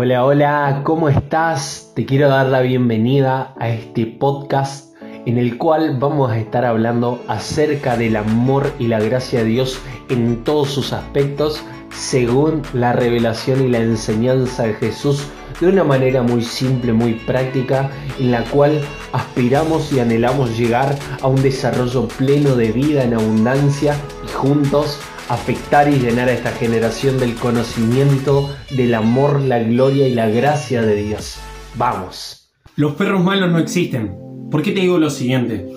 Hola, 0.00 0.24
hola, 0.24 0.82
¿cómo 0.84 1.08
estás? 1.08 1.90
Te 1.96 2.06
quiero 2.06 2.28
dar 2.28 2.46
la 2.46 2.60
bienvenida 2.60 3.52
a 3.58 3.68
este 3.68 4.06
podcast 4.06 4.94
en 5.26 5.38
el 5.38 5.58
cual 5.58 5.98
vamos 5.98 6.30
a 6.30 6.38
estar 6.38 6.64
hablando 6.64 7.20
acerca 7.26 7.96
del 7.96 8.14
amor 8.14 8.72
y 8.78 8.86
la 8.86 9.00
gracia 9.00 9.40
de 9.40 9.46
Dios 9.46 9.80
en 10.08 10.44
todos 10.44 10.70
sus 10.70 10.92
aspectos 10.92 11.64
según 11.90 12.62
la 12.74 12.92
revelación 12.92 13.64
y 13.64 13.70
la 13.70 13.78
enseñanza 13.78 14.68
de 14.68 14.74
Jesús 14.74 15.26
de 15.60 15.66
una 15.66 15.82
manera 15.82 16.22
muy 16.22 16.44
simple, 16.44 16.92
muy 16.92 17.14
práctica, 17.14 17.90
en 18.20 18.30
la 18.30 18.44
cual 18.44 18.80
aspiramos 19.12 19.92
y 19.92 19.98
anhelamos 19.98 20.56
llegar 20.56 20.96
a 21.20 21.26
un 21.26 21.42
desarrollo 21.42 22.06
pleno 22.06 22.54
de 22.54 22.70
vida 22.70 23.02
en 23.02 23.14
abundancia 23.14 23.96
y 24.24 24.32
juntos 24.32 25.00
afectar 25.28 25.92
y 25.92 25.98
llenar 25.98 26.28
a 26.28 26.32
esta 26.32 26.52
generación 26.52 27.18
del 27.18 27.34
conocimiento, 27.34 28.50
del 28.70 28.94
amor, 28.94 29.40
la 29.40 29.58
gloria 29.58 30.08
y 30.08 30.14
la 30.14 30.28
gracia 30.28 30.82
de 30.82 31.02
Dios. 31.02 31.36
Vamos. 31.76 32.50
Los 32.76 32.94
perros 32.94 33.22
malos 33.22 33.50
no 33.50 33.58
existen. 33.58 34.16
¿Por 34.50 34.62
qué 34.62 34.72
te 34.72 34.80
digo 34.80 34.98
lo 34.98 35.10
siguiente? 35.10 35.68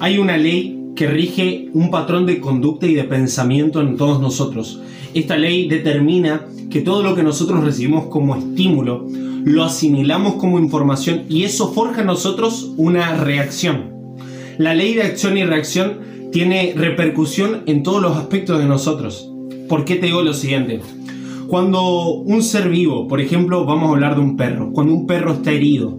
Hay 0.00 0.18
una 0.18 0.36
ley 0.36 0.92
que 0.96 1.06
rige 1.06 1.68
un 1.74 1.90
patrón 1.90 2.26
de 2.26 2.40
conducta 2.40 2.86
y 2.86 2.94
de 2.94 3.04
pensamiento 3.04 3.80
en 3.80 3.96
todos 3.96 4.20
nosotros. 4.20 4.80
Esta 5.14 5.36
ley 5.36 5.68
determina 5.68 6.46
que 6.70 6.80
todo 6.80 7.02
lo 7.02 7.14
que 7.14 7.22
nosotros 7.22 7.64
recibimos 7.64 8.06
como 8.06 8.34
estímulo 8.36 9.06
lo 9.44 9.64
asimilamos 9.64 10.34
como 10.34 10.58
información 10.58 11.24
y 11.28 11.44
eso 11.44 11.72
forja 11.72 12.00
en 12.00 12.08
nosotros 12.08 12.72
una 12.76 13.16
reacción. 13.16 14.16
La 14.58 14.74
ley 14.74 14.94
de 14.94 15.02
acción 15.02 15.38
y 15.38 15.44
reacción 15.44 16.00
tiene 16.32 16.74
repercusión 16.76 17.62
en 17.66 17.82
todos 17.82 18.02
los 18.02 18.16
aspectos 18.16 18.58
de 18.58 18.66
nosotros. 18.66 19.30
¿Por 19.68 19.84
qué 19.84 19.96
te 19.96 20.06
digo 20.06 20.22
lo 20.22 20.34
siguiente? 20.34 20.80
Cuando 21.46 22.10
un 22.10 22.42
ser 22.42 22.68
vivo, 22.68 23.08
por 23.08 23.20
ejemplo, 23.20 23.64
vamos 23.64 23.88
a 23.88 23.92
hablar 23.92 24.14
de 24.14 24.20
un 24.20 24.36
perro, 24.36 24.70
cuando 24.72 24.92
un 24.92 25.06
perro 25.06 25.32
está 25.32 25.50
herido, 25.50 25.98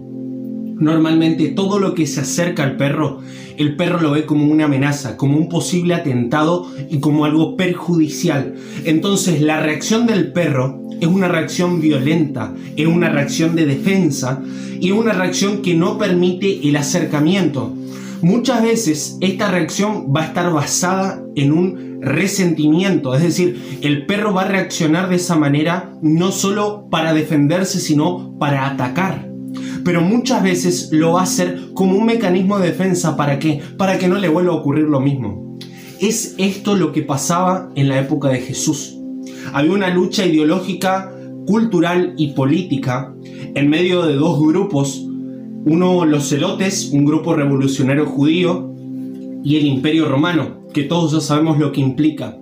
normalmente 0.80 1.48
todo 1.48 1.78
lo 1.78 1.94
que 1.94 2.06
se 2.06 2.20
acerca 2.20 2.62
al 2.62 2.76
perro, 2.76 3.20
el 3.56 3.76
perro 3.76 4.00
lo 4.00 4.12
ve 4.12 4.24
como 4.24 4.46
una 4.46 4.64
amenaza, 4.64 5.16
como 5.16 5.36
un 5.36 5.48
posible 5.48 5.94
atentado 5.94 6.66
y 6.88 6.98
como 7.00 7.24
algo 7.24 7.56
perjudicial. 7.56 8.54
Entonces 8.84 9.42
la 9.42 9.60
reacción 9.60 10.06
del 10.06 10.32
perro 10.32 10.80
es 11.00 11.08
una 11.08 11.28
reacción 11.28 11.80
violenta, 11.80 12.54
es 12.76 12.86
una 12.86 13.10
reacción 13.10 13.56
de 13.56 13.66
defensa 13.66 14.42
y 14.80 14.88
es 14.88 14.92
una 14.92 15.12
reacción 15.12 15.62
que 15.62 15.74
no 15.74 15.98
permite 15.98 16.66
el 16.66 16.76
acercamiento. 16.76 17.74
Muchas 18.22 18.62
veces 18.62 19.16
esta 19.22 19.50
reacción 19.50 20.12
va 20.14 20.22
a 20.22 20.26
estar 20.26 20.52
basada 20.52 21.24
en 21.36 21.52
un 21.52 22.00
resentimiento, 22.02 23.14
es 23.14 23.22
decir, 23.22 23.80
el 23.82 24.04
perro 24.04 24.34
va 24.34 24.42
a 24.42 24.48
reaccionar 24.48 25.08
de 25.08 25.16
esa 25.16 25.36
manera 25.36 25.94
no 26.02 26.30
solo 26.30 26.88
para 26.90 27.14
defenderse, 27.14 27.80
sino 27.80 28.36
para 28.38 28.66
atacar. 28.66 29.30
Pero 29.84 30.02
muchas 30.02 30.42
veces 30.42 30.90
lo 30.92 31.12
va 31.12 31.20
a 31.20 31.24
hacer 31.24 31.70
como 31.72 31.96
un 31.96 32.04
mecanismo 32.04 32.58
de 32.58 32.68
defensa, 32.68 33.16
¿para 33.16 33.38
qué? 33.38 33.62
Para 33.78 33.98
que 33.98 34.08
no 34.08 34.18
le 34.18 34.28
vuelva 34.28 34.52
a 34.52 34.56
ocurrir 34.56 34.84
lo 34.84 35.00
mismo. 35.00 35.58
Es 35.98 36.34
esto 36.36 36.76
lo 36.76 36.92
que 36.92 37.02
pasaba 37.02 37.70
en 37.74 37.88
la 37.88 37.98
época 37.98 38.28
de 38.28 38.40
Jesús. 38.40 38.98
Había 39.54 39.72
una 39.72 39.88
lucha 39.88 40.26
ideológica, 40.26 41.10
cultural 41.46 42.14
y 42.18 42.32
política 42.34 43.14
en 43.54 43.70
medio 43.70 44.02
de 44.02 44.14
dos 44.14 44.38
grupos 44.40 45.06
uno, 45.64 46.04
los 46.04 46.28
celotes, 46.28 46.90
un 46.92 47.04
grupo 47.04 47.34
revolucionario 47.34 48.06
judío, 48.06 48.70
y 49.42 49.56
el 49.56 49.66
imperio 49.66 50.08
romano, 50.08 50.66
que 50.72 50.84
todos 50.84 51.12
ya 51.12 51.20
sabemos 51.20 51.58
lo 51.58 51.72
que 51.72 51.80
implica. 51.80 52.36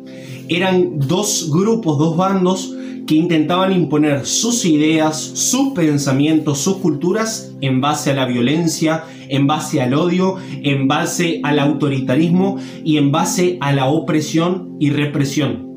Eran 0.48 0.98
dos 0.98 1.50
grupos, 1.52 1.98
dos 1.98 2.16
bandos 2.16 2.74
que 3.06 3.14
intentaban 3.14 3.72
imponer 3.72 4.26
sus 4.26 4.64
ideas, 4.64 5.18
sus 5.18 5.72
pensamientos, 5.72 6.58
sus 6.58 6.76
culturas 6.76 7.54
en 7.60 7.80
base 7.80 8.10
a 8.10 8.14
la 8.14 8.26
violencia, 8.26 9.04
en 9.28 9.46
base 9.46 9.80
al 9.80 9.94
odio, 9.94 10.36
en 10.62 10.88
base 10.88 11.40
al 11.42 11.58
autoritarismo 11.58 12.58
y 12.84 12.98
en 12.98 13.10
base 13.10 13.56
a 13.60 13.72
la 13.72 13.86
opresión 13.86 14.76
y 14.78 14.90
represión. 14.90 15.67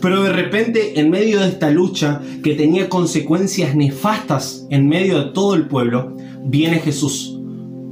Pero 0.00 0.22
de 0.22 0.32
repente, 0.32 0.98
en 0.98 1.10
medio 1.10 1.40
de 1.40 1.48
esta 1.48 1.70
lucha 1.70 2.22
que 2.42 2.54
tenía 2.54 2.88
consecuencias 2.88 3.74
nefastas 3.76 4.66
en 4.70 4.88
medio 4.88 5.18
de 5.18 5.32
todo 5.32 5.54
el 5.54 5.66
pueblo, 5.66 6.16
viene 6.44 6.78
Jesús. 6.78 7.38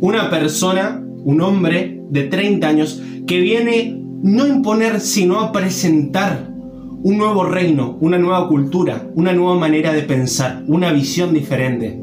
Una 0.01 0.31
persona, 0.31 1.05
un 1.25 1.41
hombre 1.43 2.01
de 2.09 2.25
30 2.25 2.67
años, 2.67 3.03
que 3.27 3.41
viene 3.41 4.01
no 4.23 4.45
a 4.45 4.49
imponer, 4.49 5.01
sino 5.01 5.41
a 5.41 5.53
presentar 5.53 6.49
un 7.03 7.19
nuevo 7.19 7.45
reino, 7.45 7.97
una 8.01 8.19
nueva 8.19 8.49
cultura, 8.49 9.07
una 9.15 9.33
nueva 9.33 9.57
manera 9.57 9.93
de 9.93 10.03
pensar, 10.03 10.65
una 10.67 10.93
visión 10.93 11.33
diferente. 11.33 12.01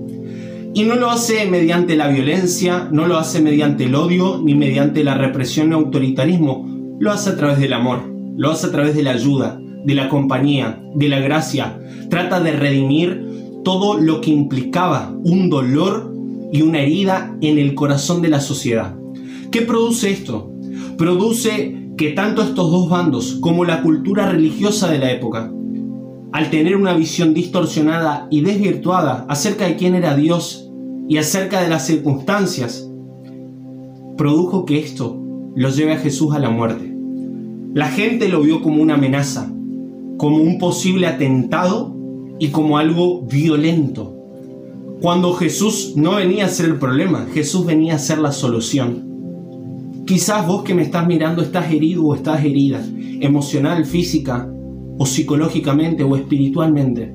Y 0.74 0.84
no 0.84 0.96
lo 0.96 1.10
hace 1.10 1.50
mediante 1.50 1.96
la 1.96 2.08
violencia, 2.10 2.90
no 2.92 3.08
lo 3.08 3.18
hace 3.18 3.42
mediante 3.42 3.86
el 3.86 3.96
odio, 3.96 4.42
ni 4.44 4.56
mediante 4.56 5.04
la 5.04 5.16
represión 5.16 5.74
o 5.74 5.78
autoritarismo, 5.78 6.98
lo 7.00 7.12
hace 7.12 7.32
a 7.32 7.38
través 7.38 7.60
del 7.60 7.74
amor, 7.74 8.04
lo 8.38 8.52
hace 8.52 8.68
a 8.68 8.72
través 8.72 8.96
de 8.96 9.04
la 9.04 9.12
ayuda, 9.12 9.60
de 9.86 9.96
la 9.96 10.10
compañía, 10.10 10.82
de 10.96 11.10
la 11.10 11.20
gracia. 11.20 11.80
Trata 12.10 12.40
de 12.40 12.52
redimir 12.52 13.62
todo 13.64 13.98
lo 13.98 14.22
que 14.22 14.32
implicaba 14.32 15.16
un 15.24 15.50
dolor 15.50 16.14
y 16.52 16.62
una 16.62 16.80
herida 16.80 17.36
en 17.42 17.58
el 17.58 17.76
corazón 17.76 18.22
de 18.22 18.30
la 18.30 18.40
sociedad. 18.40 18.96
¿Qué 19.52 19.62
produce 19.62 20.12
esto? 20.12 20.52
Produce 20.98 21.90
que 21.98 22.12
tanto 22.12 22.42
estos 22.42 22.72
dos 22.72 22.90
bandos 22.90 23.38
como 23.42 23.66
la 23.66 23.82
cultura 23.82 24.30
religiosa 24.30 24.90
de 24.90 25.00
la 25.00 25.12
época, 25.12 25.52
al 26.32 26.50
tener 26.50 26.76
una 26.76 26.94
visión 26.94 27.34
distorsionada 27.34 28.28
y 28.30 28.42
desvirtuada 28.42 29.26
acerca 29.30 29.66
de 29.66 29.78
quién 29.78 29.96
era 29.96 30.16
Dios 30.16 30.70
y 31.08 31.18
acerca 31.18 31.62
de 31.62 31.70
las 31.70 31.86
circunstancias, 31.86 32.90
produjo 34.18 34.66
que 34.66 34.80
esto 34.80 35.22
lo 35.56 35.70
lleve 35.70 35.94
a 35.94 36.00
Jesús 36.00 36.34
a 36.34 36.40
la 36.40 36.50
muerte. 36.50 36.94
La 37.74 37.88
gente 37.88 38.30
lo 38.30 38.42
vio 38.42 38.62
como 38.62 38.82
una 38.82 38.96
amenaza, 38.96 39.52
como 40.18 40.38
un 40.38 40.58
posible 40.58 41.08
atentado 41.08 41.96
y 42.40 42.50
como 42.50 42.78
algo 42.78 43.22
violento. 43.24 44.16
Cuando 45.02 45.34
Jesús 45.34 45.94
no 45.96 46.16
venía 46.16 46.46
a 46.46 46.50
ser 46.50 46.68
el 46.68 46.78
problema, 46.78 47.28
Jesús 47.34 47.66
venía 47.66 47.96
a 47.96 48.00
ser 48.00 48.20
la 48.20 48.32
solución. 48.32 50.04
Quizás 50.06 50.48
vos 50.48 50.64
que 50.64 50.74
me 50.74 50.84
estás 50.84 51.08
mirando 51.08 51.42
estás 51.42 51.72
herido 51.72 52.06
o 52.06 52.16
estás 52.16 52.44
herida, 52.44 52.86
emocional, 53.20 53.86
física 53.86 54.50
o 54.98 55.06
psicológicamente 55.06 56.04
o 56.04 56.16
espiritualmente. 56.16 57.14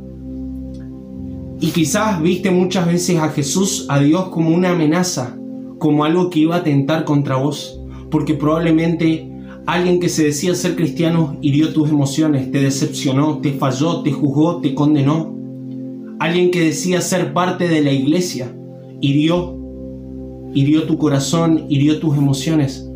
Y 1.61 1.69
quizás 1.69 2.21
viste 2.23 2.51
muchas 2.51 2.87
veces 2.87 3.19
a 3.19 3.29
Jesús, 3.29 3.87
a 3.89 4.01
Dios, 4.01 4.29
como 4.29 4.51
una 4.51 4.71
amenaza, 4.71 5.37
como 5.79 6.05
algo 6.05 6.31
que 6.31 6.41
iba 6.41 6.57
a 6.57 6.61
atentar 6.61 7.05
contra 7.05 7.37
vos, 7.37 7.81
porque 8.11 8.35
probablemente 8.35 9.30
alguien 9.73 10.01
que 10.01 10.09
se 10.09 10.25
decía 10.25 10.55
ser 10.55 10.77
cristiano 10.77 11.37
hirió 11.41 11.73
tus 11.73 11.91
emociones, 11.91 12.51
te 12.51 12.61
decepcionó, 12.61 13.39
te 13.39 13.53
falló, 13.53 14.03
te 14.03 14.13
juzgó, 14.13 14.61
te 14.61 14.75
condenó 14.75 15.41
alguien 16.21 16.51
que 16.51 16.61
decía 16.61 17.01
ser 17.01 17.33
parte 17.33 17.67
de 17.67 17.81
la 17.81 17.93
iglesia, 17.93 18.55
hirió, 19.01 19.57
hirió 20.55 20.85
tu 20.85 20.99
corazón, 20.99 21.65
hirió 21.71 21.99
tus 21.99 22.17
emociones. 22.17 22.87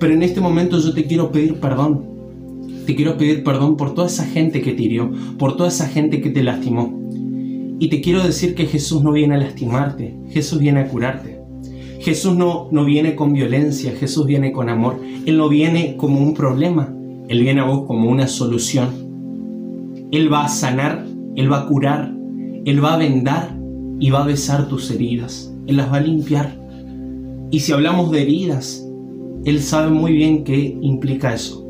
Pero 0.00 0.14
en 0.14 0.22
este 0.22 0.40
momento 0.40 0.78
yo 0.78 0.94
te 0.94 1.04
quiero 1.04 1.30
pedir 1.30 1.60
perdón. 1.60 2.06
Te 2.86 2.96
quiero 2.96 3.18
pedir 3.18 3.44
perdón 3.44 3.76
por 3.76 3.94
toda 3.94 4.06
esa 4.06 4.24
gente 4.24 4.62
que 4.62 4.72
te 4.72 4.82
hirió, 4.82 5.12
por 5.38 5.56
toda 5.58 5.68
esa 5.68 5.86
gente 5.86 6.22
que 6.22 6.30
te 6.30 6.42
lastimó. 6.42 7.02
Y 7.78 7.88
te 7.88 8.00
quiero 8.00 8.24
decir 8.24 8.54
que 8.54 8.66
Jesús 8.66 9.02
no 9.02 9.12
viene 9.12 9.34
a 9.34 9.38
lastimarte, 9.38 10.14
Jesús 10.30 10.58
viene 10.58 10.80
a 10.80 10.88
curarte. 10.88 11.43
Jesús 12.04 12.36
no, 12.36 12.68
no 12.70 12.84
viene 12.84 13.16
con 13.16 13.32
violencia, 13.32 13.92
Jesús 13.92 14.26
viene 14.26 14.52
con 14.52 14.68
amor. 14.68 15.00
Él 15.26 15.36
no 15.36 15.48
viene 15.48 15.96
como 15.96 16.20
un 16.20 16.34
problema, 16.34 16.94
Él 17.28 17.42
viene 17.42 17.60
a 17.60 17.64
vos 17.64 17.86
como 17.86 18.10
una 18.10 18.28
solución. 18.28 20.08
Él 20.12 20.32
va 20.32 20.44
a 20.44 20.48
sanar, 20.48 21.06
Él 21.34 21.50
va 21.50 21.60
a 21.60 21.66
curar, 21.66 22.14
él 22.64 22.82
va 22.82 22.94
a 22.94 22.96
vendar 22.96 23.54
y 24.00 24.08
va 24.08 24.22
a 24.22 24.26
besar 24.26 24.68
tus 24.68 24.90
heridas. 24.90 25.52
Él 25.66 25.76
las 25.76 25.92
va 25.92 25.98
a 25.98 26.00
limpiar. 26.00 26.58
Y 27.50 27.60
si 27.60 27.72
hablamos 27.72 28.10
de 28.10 28.22
heridas, 28.22 28.88
Él 29.44 29.60
sabe 29.60 29.90
muy 29.90 30.12
bien 30.12 30.44
qué 30.44 30.78
implica 30.80 31.34
eso. 31.34 31.62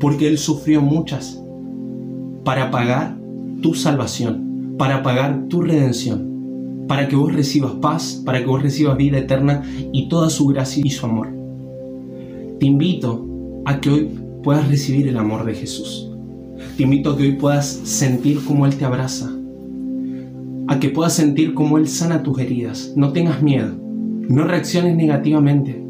Porque 0.00 0.26
Él 0.26 0.38
sufrió 0.38 0.80
muchas 0.80 1.40
para 2.44 2.72
pagar 2.72 3.16
tu 3.62 3.74
salvación, 3.74 4.74
para 4.76 5.04
pagar 5.04 5.46
tu 5.48 5.62
redención, 5.62 6.29
para 6.90 7.06
que 7.06 7.14
vos 7.14 7.32
recibas 7.32 7.70
paz, 7.74 8.20
para 8.26 8.40
que 8.40 8.46
vos 8.46 8.60
recibas 8.60 8.96
vida 8.96 9.18
eterna 9.18 9.62
y 9.92 10.08
toda 10.08 10.28
su 10.28 10.46
gracia 10.46 10.82
y 10.84 10.90
su 10.90 11.06
amor. 11.06 11.28
Te 12.58 12.66
invito 12.66 13.28
a 13.64 13.80
que 13.80 13.90
hoy 13.90 14.10
puedas 14.42 14.66
recibir 14.66 15.06
el 15.06 15.16
amor 15.16 15.44
de 15.44 15.54
Jesús. 15.54 16.10
Te 16.76 16.82
invito 16.82 17.12
a 17.12 17.16
que 17.16 17.22
hoy 17.22 17.32
puedas 17.36 17.64
sentir 17.64 18.40
cómo 18.44 18.66
Él 18.66 18.74
te 18.74 18.86
abraza, 18.86 19.30
a 20.66 20.80
que 20.80 20.88
puedas 20.88 21.12
sentir 21.12 21.54
cómo 21.54 21.78
Él 21.78 21.86
sana 21.86 22.24
tus 22.24 22.40
heridas. 22.40 22.92
No 22.96 23.12
tengas 23.12 23.40
miedo, 23.40 23.70
no 24.28 24.42
reacciones 24.42 24.96
negativamente. 24.96 25.80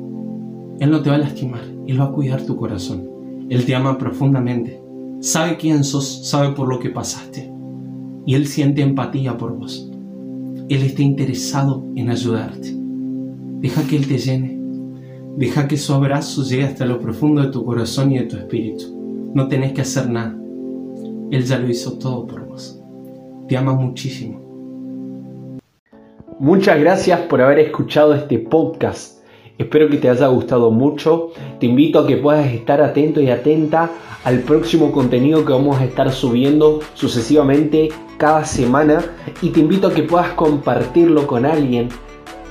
Él 0.81 0.91
no 0.91 1.00
te 1.00 1.08
va 1.08 1.17
a 1.17 1.20
lastimar, 1.20 1.62
Él 1.87 1.99
va 1.99 2.08
a 2.08 2.12
cuidar 2.12 2.43
tu 2.43 2.56
corazón. 2.56 3.08
Él 3.49 3.64
te 3.64 3.75
ama 3.75 3.97
profundamente, 3.97 4.82
sabe 5.20 5.56
quién 5.56 5.82
sos, 5.82 6.29
sabe 6.29 6.50
por 6.55 6.69
lo 6.69 6.79
que 6.79 6.91
pasaste 6.91 7.50
y 8.26 8.35
Él 8.35 8.47
siente 8.47 8.82
empatía 8.82 9.38
por 9.38 9.56
vos. 9.56 9.89
Él 10.70 10.84
está 10.84 11.02
interesado 11.02 11.84
en 11.96 12.11
ayudarte. 12.11 12.72
Deja 13.58 13.82
que 13.88 13.96
Él 13.96 14.06
te 14.06 14.19
llene. 14.19 14.56
Deja 15.37 15.67
que 15.67 15.76
su 15.76 15.93
abrazo 15.93 16.44
llegue 16.44 16.62
hasta 16.62 16.87
lo 16.87 17.00
profundo 17.00 17.43
de 17.43 17.49
tu 17.49 17.64
corazón 17.64 18.12
y 18.12 18.20
de 18.20 18.26
tu 18.26 18.37
espíritu. 18.37 18.84
No 19.34 19.49
tenés 19.49 19.72
que 19.72 19.81
hacer 19.81 20.08
nada. 20.08 20.38
Él 21.32 21.44
ya 21.44 21.58
lo 21.58 21.69
hizo 21.69 21.99
todo 21.99 22.25
por 22.25 22.46
vos. 22.46 22.81
Te 23.49 23.56
ama 23.56 23.75
muchísimo. 23.75 25.58
Muchas 26.38 26.78
gracias 26.78 27.19
por 27.23 27.43
haber 27.43 27.58
escuchado 27.58 28.14
este 28.14 28.38
podcast. 28.38 29.19
Espero 29.61 29.91
que 29.91 29.99
te 29.99 30.09
haya 30.09 30.27
gustado 30.29 30.71
mucho. 30.71 31.33
Te 31.61 31.67
invito 31.67 31.99
a 31.99 32.07
que 32.07 32.17
puedas 32.17 32.51
estar 32.51 32.81
atento 32.81 33.21
y 33.21 33.29
atenta 33.29 33.91
al 34.25 34.39
próximo 34.39 34.91
contenido 34.91 35.45
que 35.45 35.53
vamos 35.53 35.79
a 35.79 35.85
estar 35.85 36.11
subiendo 36.12 36.81
sucesivamente 36.95 37.91
cada 38.17 38.47
semana 38.47 39.05
y 39.43 39.51
te 39.51 39.61
invito 39.61 39.89
a 39.89 39.93
que 39.93 40.05
puedas 40.05 40.31
compartirlo 40.31 41.27
con 41.27 41.45
alguien 41.45 41.91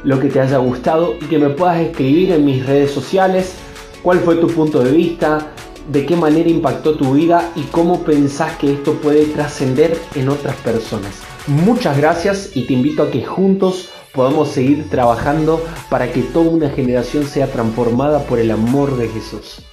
lo 0.03 0.19
que 0.19 0.29
te 0.29 0.39
haya 0.39 0.59
gustado 0.59 1.15
y 1.19 1.25
que 1.25 1.39
me 1.39 1.49
puedas 1.49 1.79
escribir 1.79 2.31
en 2.31 2.45
mis 2.45 2.63
redes 2.63 2.91
sociales 2.91 3.55
cuál 4.03 4.19
fue 4.19 4.35
tu 4.35 4.45
punto 4.45 4.83
de 4.83 4.91
vista, 4.91 5.47
de 5.91 6.05
qué 6.05 6.15
manera 6.15 6.47
impactó 6.47 6.93
tu 6.93 7.15
vida 7.15 7.51
y 7.55 7.63
cómo 7.71 8.03
pensás 8.03 8.55
que 8.57 8.71
esto 8.71 8.93
puede 8.93 9.25
trascender 9.25 9.97
en 10.13 10.29
otras 10.29 10.55
personas. 10.57 11.23
Muchas 11.47 11.97
gracias 11.97 12.55
y 12.55 12.65
te 12.65 12.73
invito 12.73 13.01
a 13.01 13.09
que 13.09 13.25
juntos 13.25 13.89
podamos 14.13 14.49
seguir 14.49 14.89
trabajando 14.89 15.63
para 15.89 16.11
que 16.11 16.21
toda 16.21 16.49
una 16.49 16.69
generación 16.69 17.25
sea 17.25 17.47
transformada 17.47 18.23
por 18.25 18.39
el 18.39 18.51
amor 18.51 18.97
de 18.97 19.07
Jesús. 19.09 19.63